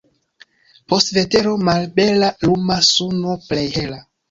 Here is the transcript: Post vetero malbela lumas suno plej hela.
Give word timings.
Post 0.93 1.13
vetero 1.17 1.51
malbela 1.69 2.33
lumas 2.49 2.91
suno 2.97 3.39
plej 3.47 3.71
hela. 3.79 4.05